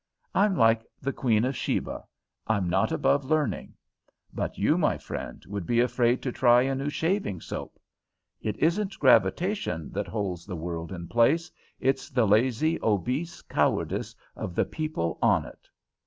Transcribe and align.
I'm 0.33 0.55
like 0.55 0.83
the 0.99 1.13
Queen 1.13 1.45
of 1.45 1.55
Sheba 1.55 2.03
I'm 2.47 2.67
not 2.67 2.91
above 2.91 3.23
learning. 3.23 3.75
But 4.33 4.57
you, 4.57 4.75
my 4.75 4.97
friend, 4.97 5.45
would 5.47 5.67
be 5.67 5.79
afraid 5.79 6.23
to 6.23 6.31
try 6.31 6.63
a 6.63 6.73
new 6.73 6.89
shaving 6.89 7.39
soap. 7.39 7.77
It 8.41 8.57
isn't 8.57 8.97
gravitation 8.97 9.91
that 9.91 10.07
holds 10.07 10.47
the 10.47 10.55
world 10.55 10.91
in 10.91 11.07
place; 11.07 11.51
it's 11.79 12.09
the 12.09 12.25
lazy, 12.27 12.79
obese 12.81 13.43
cowardice 13.43 14.15
of 14.35 14.55
the 14.55 14.65
people 14.65 15.19
on 15.21 15.45
it. 15.45 15.69